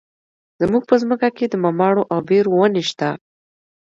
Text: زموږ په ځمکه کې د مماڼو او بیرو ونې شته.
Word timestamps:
زموږ 0.61 0.83
په 0.89 0.95
ځمکه 1.01 1.29
کې 1.37 1.45
د 1.49 1.53
مماڼو 1.63 2.03
او 2.13 2.19
بیرو 2.27 2.51
ونې 2.59 2.83
شته. 2.89 3.09